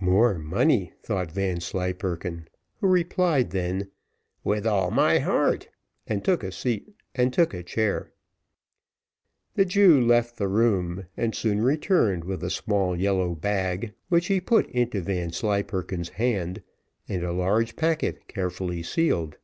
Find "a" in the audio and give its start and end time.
6.44-6.50, 12.44-12.50, 17.24-17.32